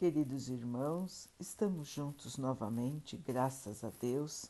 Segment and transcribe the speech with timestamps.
[0.00, 4.46] Queridos irmãos, estamos juntos novamente, graças a Deus.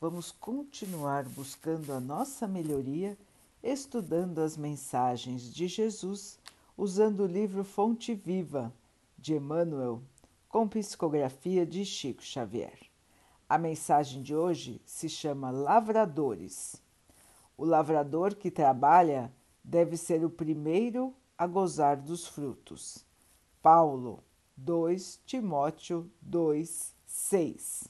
[0.00, 3.14] Vamos continuar buscando a nossa melhoria,
[3.62, 6.38] estudando as mensagens de Jesus,
[6.78, 8.72] usando o livro Fonte Viva
[9.18, 10.00] de Emmanuel,
[10.48, 12.78] com psicografia de Chico Xavier.
[13.46, 16.80] A mensagem de hoje se chama Lavradores.
[17.54, 19.30] O lavrador que trabalha
[19.62, 23.04] deve ser o primeiro a gozar dos frutos.
[23.60, 24.24] Paulo
[24.58, 27.88] 2 Timóteo 2, 6.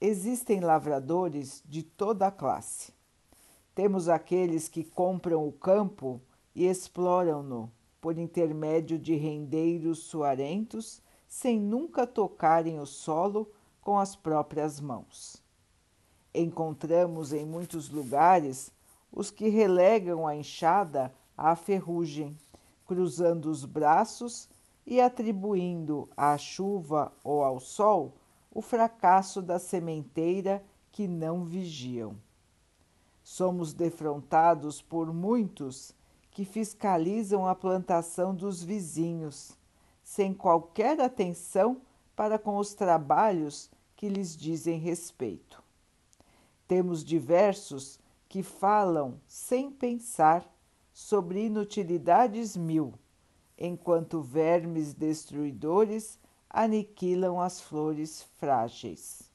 [0.00, 2.92] Existem lavradores de toda a classe.
[3.74, 6.20] Temos aqueles que compram o campo
[6.54, 14.80] e exploram-no por intermédio de rendeiros suarentos, sem nunca tocarem o solo com as próprias
[14.80, 15.42] mãos.
[16.32, 18.70] Encontramos em muitos lugares
[19.10, 22.38] os que relegam a enxada à ferrugem,
[22.86, 24.48] cruzando os braços
[24.86, 28.14] e atribuindo à chuva ou ao sol
[28.50, 32.16] o fracasso da sementeira que não vigiam.
[33.22, 35.94] Somos defrontados por muitos
[36.30, 39.56] que fiscalizam a plantação dos vizinhos,
[40.02, 41.80] sem qualquer atenção
[42.14, 45.62] para com os trabalhos que lhes dizem respeito.
[46.68, 50.48] Temos diversos que falam sem pensar
[50.92, 52.94] sobre inutilidades mil
[53.58, 56.18] enquanto vermes destruidores
[56.50, 59.30] aniquilam as flores frágeis.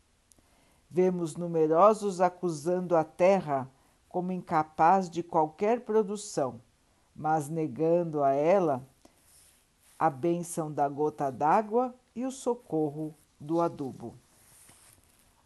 [0.90, 3.70] Vemos numerosos acusando a terra
[4.08, 6.60] como incapaz de qualquer produção,
[7.16, 8.84] mas negando a ela
[9.98, 14.16] a bênção da gota d'água e o socorro do adubo.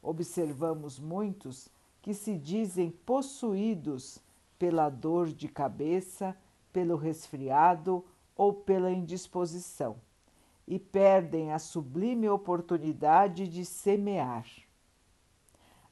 [0.02, 1.68] Observamos muitos
[2.02, 4.20] que se dizem possuídos
[4.60, 6.38] pela dor de cabeça,
[6.72, 9.98] pelo resfriado ou pela indisposição
[10.68, 14.46] e perdem a sublime oportunidade de semear.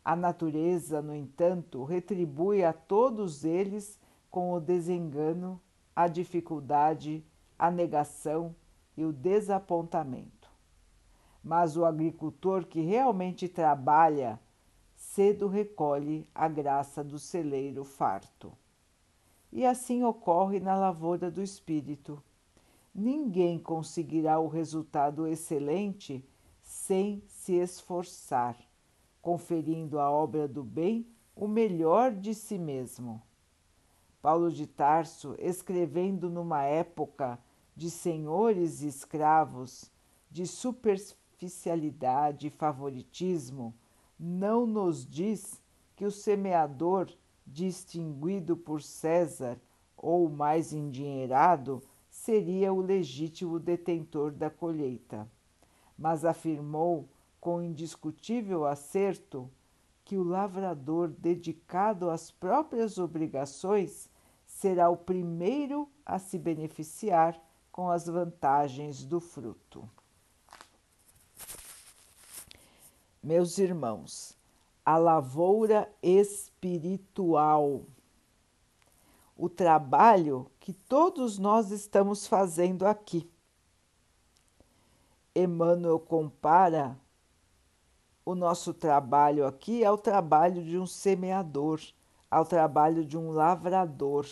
[0.03, 3.99] A natureza, no entanto, retribui a todos eles
[4.29, 5.61] com o desengano,
[5.95, 7.23] a dificuldade,
[7.59, 8.55] a negação
[8.97, 10.49] e o desapontamento.
[11.43, 14.39] Mas o agricultor que realmente trabalha
[14.95, 18.53] cedo recolhe a graça do celeiro farto.
[19.51, 22.23] E assim ocorre na lavoura do espírito
[22.93, 26.25] ninguém conseguirá o resultado excelente
[26.61, 28.57] sem se esforçar,
[29.21, 33.21] conferindo à obra do bem o melhor de si mesmo.
[34.21, 37.39] Paulo de Tarso, escrevendo numa época
[37.75, 39.91] de senhores e escravos,
[40.29, 43.73] de superficialidade e favoritismo,
[44.19, 45.61] não nos diz
[45.95, 47.09] que o semeador,
[47.45, 49.59] distinguido por César
[49.97, 51.81] ou mais endinheirado,
[52.23, 55.27] seria o legítimo detentor da colheita,
[55.97, 57.09] mas afirmou
[57.39, 59.49] com indiscutível acerto
[60.05, 64.07] que o lavrador dedicado às próprias obrigações
[64.45, 69.89] será o primeiro a se beneficiar com as vantagens do fruto.
[73.23, 74.37] Meus irmãos,
[74.85, 77.83] a lavoura espiritual
[79.35, 83.29] o trabalho que todos nós estamos fazendo aqui.
[85.35, 86.99] Emmanuel compara
[88.25, 91.81] o nosso trabalho aqui ao trabalho de um semeador,
[92.29, 94.27] ao trabalho de um lavrador.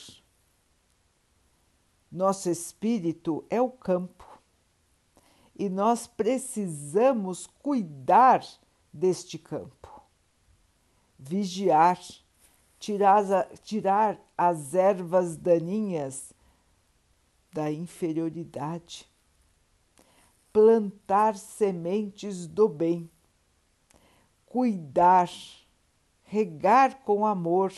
[2.12, 4.26] Nosso espírito é o campo
[5.60, 8.42] e nós precisamos cuidar
[8.94, 10.02] deste campo,
[11.18, 12.00] vigiar
[12.80, 16.34] tirar, as ervas daninhas
[17.52, 19.06] da inferioridade,
[20.54, 23.10] plantar sementes do bem,
[24.46, 25.30] cuidar,
[26.24, 27.74] regar com amor,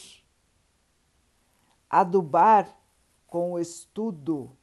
[1.89, 2.77] adubar
[3.25, 4.55] com estudo.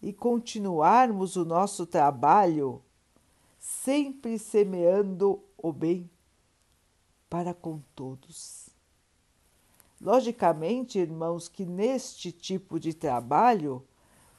[0.00, 2.82] E continuarmos o nosso trabalho
[3.58, 6.08] sempre semeando o bem
[7.28, 8.68] para com todos.
[10.00, 13.84] Logicamente, irmãos, que neste tipo de trabalho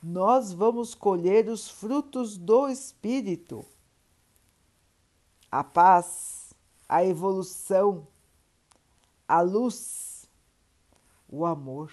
[0.01, 3.65] nós vamos colher os frutos do Espírito.
[5.51, 6.53] A paz,
[6.87, 8.07] a evolução,
[9.27, 10.29] a luz,
[11.27, 11.91] o amor.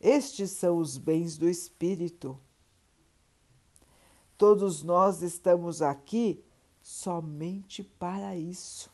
[0.00, 2.38] Estes são os bens do Espírito.
[4.36, 6.44] Todos nós estamos aqui
[6.82, 8.90] somente para isso.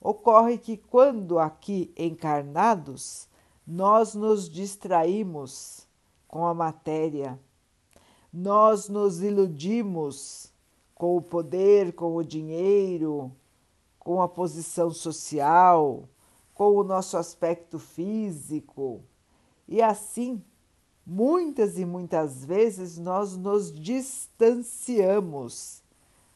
[0.00, 3.28] Ocorre que, quando aqui encarnados,
[3.66, 5.86] nós nos distraímos
[6.26, 7.38] com a matéria,
[8.32, 10.52] Nós nos iludimos
[10.94, 13.32] com o poder, com o dinheiro,
[13.98, 16.08] com a posição social,
[16.54, 19.02] com o nosso aspecto físico.
[19.66, 20.40] E assim,
[21.04, 25.82] muitas e muitas vezes nós nos distanciamos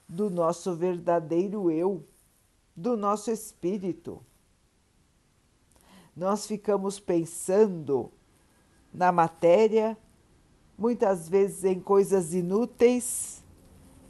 [0.09, 2.05] do nosso verdadeiro eu,
[2.77, 4.23] do nosso espírito.
[6.17, 8.11] Nós ficamos pensando
[8.93, 9.99] na matéria,
[10.79, 13.43] muitas vezes em coisas inúteis,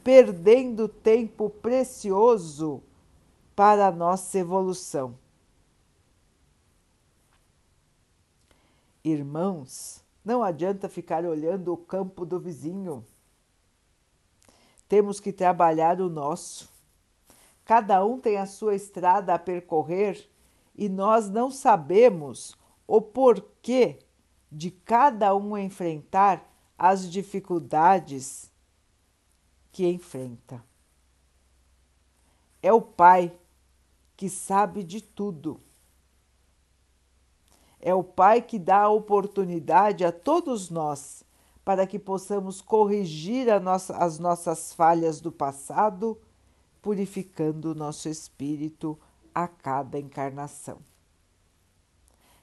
[0.03, 2.81] perdendo tempo precioso
[3.55, 5.17] para a nossa evolução.
[9.03, 13.05] Irmãos, não adianta ficar olhando o campo do vizinho.
[14.87, 16.74] Temos que trabalhar o nosso.
[17.65, 20.29] Cada um tem a sua estrada a percorrer
[20.75, 22.55] e nós não sabemos
[22.87, 23.97] o porquê
[24.51, 26.47] de cada um enfrentar
[26.77, 28.51] as dificuldades
[29.71, 30.63] que enfrenta.
[32.61, 33.35] É o Pai
[34.15, 35.59] que sabe de tudo.
[37.79, 41.23] É o Pai que dá a oportunidade a todos nós
[41.63, 46.19] para que possamos corrigir nossa, as nossas falhas do passado,
[46.85, 48.95] purificando o nosso espírito
[49.33, 50.77] a cada encarnação.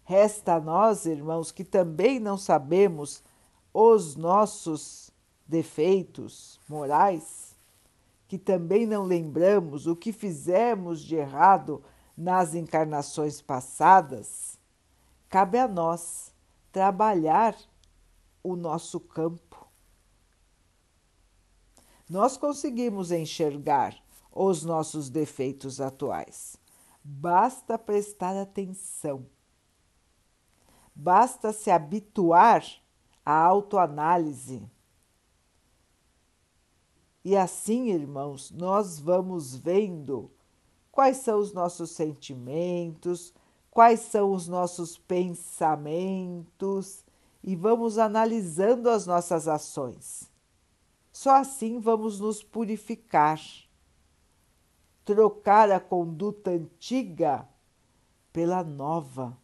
[0.02, 3.22] Resta a nós, irmãos, que também não sabemos
[3.72, 5.12] os nossos
[5.46, 7.54] defeitos morais,
[8.26, 11.80] que também não lembramos o que fizemos de errado
[12.16, 14.58] nas encarnações passadas,
[15.28, 16.34] cabe a nós
[16.72, 17.56] trabalhar
[18.42, 19.68] o nosso campo.
[22.10, 24.01] Nós conseguimos enxergar
[24.32, 26.56] os nossos defeitos atuais.
[27.04, 29.26] Basta prestar atenção
[30.94, 32.64] Basta se habituar
[33.24, 34.62] à autoanálise.
[37.24, 40.30] E assim, irmãos, nós vamos vendo
[40.90, 43.32] quais são os nossos sentimentos,
[43.70, 47.04] quais são os nossos pensamentos
[47.42, 50.30] e vamos analisando as nossas ações.
[51.10, 53.40] Só assim vamos nos purificar,
[55.04, 57.48] trocar a conduta antiga
[58.32, 59.36] pela nova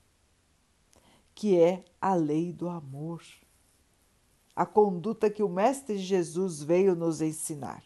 [1.34, 3.22] que é a lei do amor,
[4.56, 7.84] a conduta que o Mestre Jesus veio nos ensinar.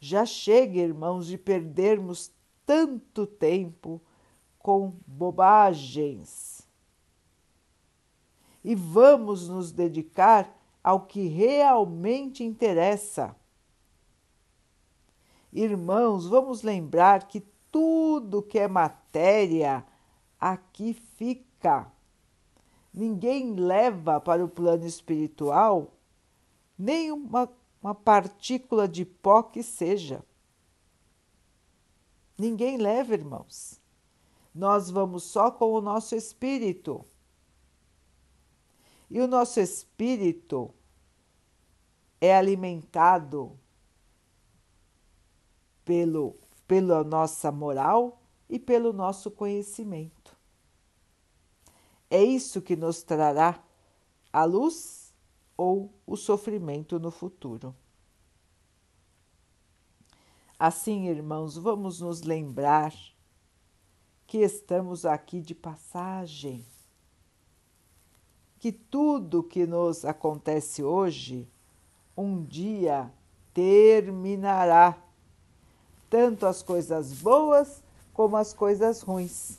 [0.00, 2.32] Já chega, irmãos, de perdermos
[2.66, 4.02] tanto tempo
[4.58, 6.58] com bobagens
[8.64, 10.52] e vamos nos dedicar
[10.82, 13.34] ao que realmente interessa.
[15.52, 17.40] Irmãos, vamos lembrar que
[17.70, 19.84] tudo que é matéria
[20.38, 21.90] aqui fica
[22.92, 25.92] ninguém leva para o plano espiritual
[26.76, 27.48] nem uma,
[27.82, 30.24] uma partícula de pó que seja.
[32.36, 33.80] Ninguém leva, irmãos.
[34.54, 37.04] Nós vamos só com o nosso espírito.
[39.10, 40.72] E o nosso espírito
[42.20, 43.58] é alimentado
[45.88, 46.36] pelo,
[46.66, 50.36] pela nossa moral e pelo nosso conhecimento.
[52.10, 53.58] É isso que nos trará
[54.30, 55.14] a luz
[55.56, 57.74] ou o sofrimento no futuro.
[60.58, 62.92] Assim, irmãos, vamos nos lembrar
[64.26, 66.66] que estamos aqui de passagem,
[68.58, 71.48] que tudo que nos acontece hoje
[72.14, 73.10] um dia
[73.54, 75.02] terminará,
[76.10, 79.58] tanto as coisas boas como as coisas ruins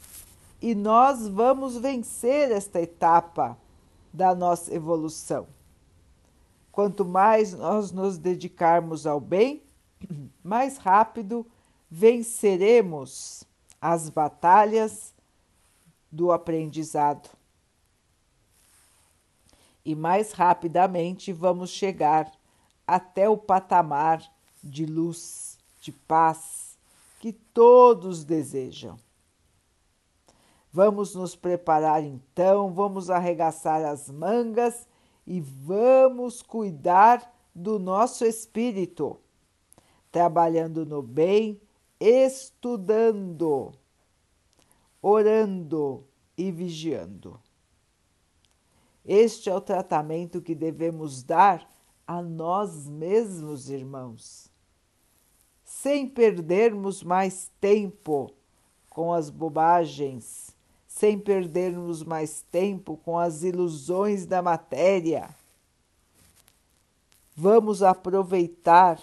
[0.62, 3.58] e nós vamos vencer esta etapa
[4.12, 5.48] da nossa evolução.
[6.72, 9.64] Quanto mais nós nos dedicarmos ao bem,
[10.44, 11.46] mais rápido
[11.90, 13.44] venceremos
[13.82, 15.14] as batalhas
[16.12, 17.30] do aprendizado.
[19.86, 22.32] E mais rapidamente vamos chegar
[22.86, 24.22] até o patamar
[24.62, 25.49] de luz,
[25.80, 26.78] de paz
[27.20, 28.98] que todos desejam.
[30.72, 34.88] Vamos nos preparar então, vamos arregaçar as mangas
[35.26, 39.20] e vamos cuidar do nosso espírito,
[40.12, 41.60] trabalhando no bem,
[42.00, 43.72] estudando,
[45.02, 46.06] orando
[46.38, 47.40] e vigiando.
[49.04, 51.68] Este é o tratamento que devemos dar
[52.06, 54.52] a nós mesmos, irmãos,
[55.70, 58.34] sem perdermos mais tempo
[58.90, 60.50] com as bobagens
[60.88, 65.30] sem perdermos mais tempo com as ilusões da matéria.
[67.38, 69.00] Vamos aproveitar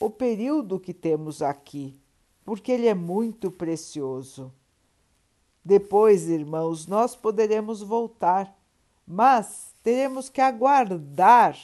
[0.00, 1.98] o período que temos aqui,
[2.44, 4.52] porque ele é muito precioso.
[5.64, 8.52] Depois, irmãos, nós poderemos voltar,
[9.06, 11.56] mas teremos que aguardar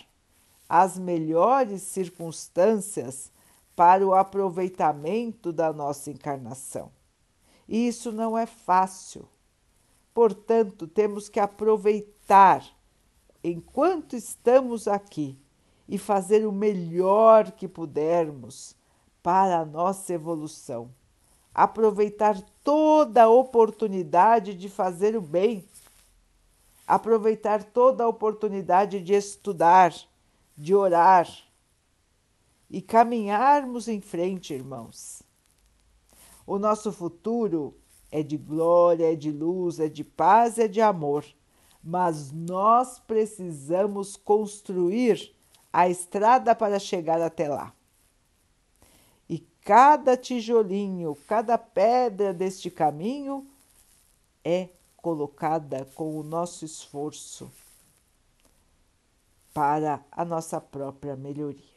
[0.68, 3.31] as melhores circunstâncias
[3.74, 6.90] para o aproveitamento da nossa encarnação.
[7.68, 9.28] E isso não é fácil.
[10.12, 12.64] Portanto, temos que aproveitar
[13.42, 15.38] enquanto estamos aqui
[15.88, 18.76] e fazer o melhor que pudermos
[19.22, 20.90] para a nossa evolução.
[21.54, 25.64] Aproveitar toda a oportunidade de fazer o bem,
[26.86, 29.94] aproveitar toda a oportunidade de estudar,
[30.56, 31.26] de orar
[32.72, 35.22] e caminharmos em frente, irmãos.
[36.46, 37.76] O nosso futuro
[38.10, 41.22] é de glória, é de luz, é de paz, é de amor,
[41.84, 45.34] mas nós precisamos construir
[45.70, 47.74] a estrada para chegar até lá.
[49.28, 53.46] E cada tijolinho, cada pedra deste caminho
[54.42, 57.52] é colocada com o nosso esforço
[59.52, 61.71] para a nossa própria melhoria.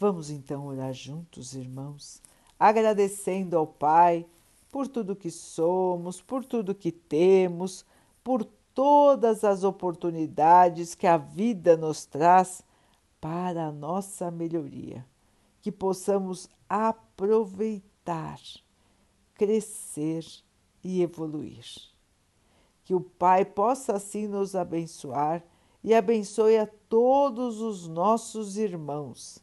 [0.00, 2.22] Vamos então orar juntos, irmãos,
[2.58, 4.24] agradecendo ao Pai
[4.72, 7.84] por tudo que somos, por tudo que temos,
[8.24, 8.42] por
[8.74, 12.62] todas as oportunidades que a vida nos traz
[13.20, 15.04] para a nossa melhoria,
[15.60, 18.40] que possamos aproveitar,
[19.34, 20.24] crescer
[20.82, 21.66] e evoluir.
[22.84, 25.44] Que o Pai possa assim nos abençoar
[25.84, 29.42] e abençoe a todos os nossos irmãos.